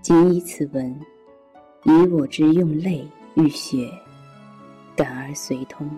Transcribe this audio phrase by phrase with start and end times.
[0.00, 1.00] 仅以此文，
[1.84, 3.90] 以我之用泪与血，
[4.96, 5.88] 感而随通，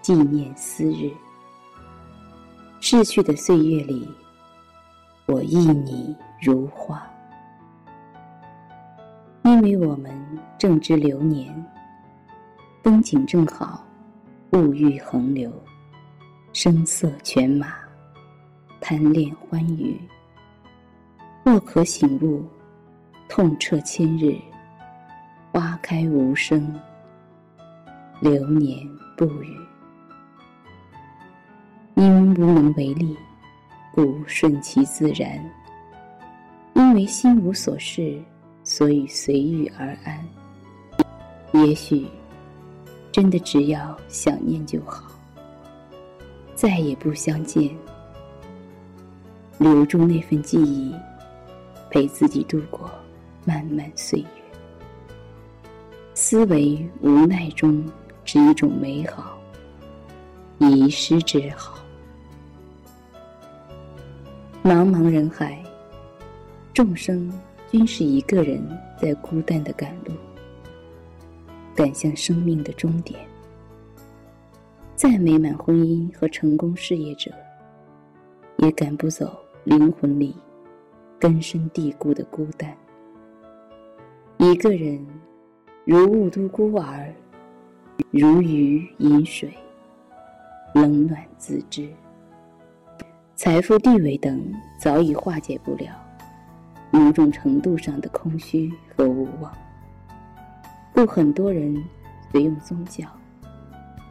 [0.00, 1.10] 纪念思日。
[2.80, 4.08] 逝去的岁月里，
[5.26, 7.06] 我忆你如花，
[9.42, 10.10] 因为我们
[10.56, 11.54] 正值流年，
[12.82, 13.84] 风景正好，
[14.52, 15.52] 物欲横流，
[16.52, 17.74] 声色犬马，
[18.80, 20.00] 贪恋欢愉。
[21.44, 22.44] 莫可醒悟，
[23.28, 24.34] 痛彻千日，
[25.52, 26.74] 花开无声，
[28.20, 29.56] 流年不语。
[31.94, 33.16] 因无能为力，
[33.92, 35.38] 故顺其自然。
[36.74, 38.18] 因为心无所事，
[38.64, 40.26] 所以随遇而安。
[41.52, 42.08] 也许，
[43.12, 45.04] 真的只要想念就好，
[46.54, 47.70] 再也不相见，
[49.58, 50.94] 留住那份记忆，
[51.90, 52.90] 陪自己度过
[53.48, 54.26] 漫漫岁月。
[56.12, 57.82] 思维无奈中，
[58.26, 59.40] 是一种美好，
[60.58, 61.78] 遗失之好。
[64.62, 65.64] 茫茫人海，
[66.74, 67.32] 众生
[67.70, 68.62] 均是一个人
[69.00, 70.12] 在孤单的赶路，
[71.74, 73.18] 赶向生命的终点。
[74.94, 77.30] 再美满婚姻和成功事业者，
[78.58, 80.36] 也赶不走灵魂里
[81.18, 82.76] 根深蒂固的孤单。
[84.50, 85.06] 一个人
[85.84, 87.12] 如雾都孤儿，
[88.10, 89.52] 如鱼饮水，
[90.72, 91.86] 冷暖自知。
[93.36, 95.92] 财富、地位等早已化解不了
[96.90, 99.52] 某种程度上的空虚和无望，
[100.94, 101.76] 故很多人
[102.32, 103.04] 随用宗教，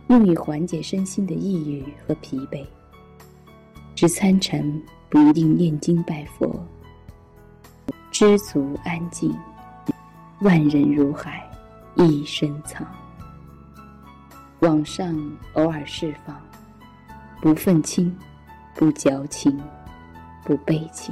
[0.09, 2.63] 用以缓解身心的抑郁和疲惫。
[3.95, 4.61] 知参禅
[5.09, 6.63] 不一定念经拜佛，
[8.11, 9.35] 知足安静，
[10.41, 11.49] 万人如海，
[11.95, 12.85] 一身藏。
[14.59, 15.15] 网上
[15.53, 16.39] 偶尔释放，
[17.41, 18.15] 不愤青。
[18.75, 19.59] 不矫情，
[20.45, 21.11] 不悲情，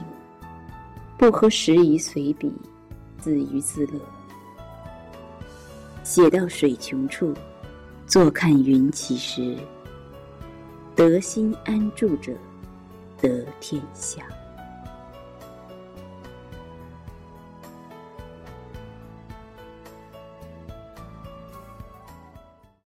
[1.18, 2.54] 不合时宜随笔，
[3.18, 4.00] 自娱自乐。
[6.04, 7.34] 写到水穷处，
[8.06, 9.58] 坐看云起时。
[10.96, 12.32] 得心安住者，
[13.20, 14.22] 得天下。